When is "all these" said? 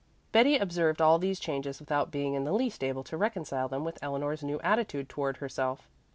0.99-1.39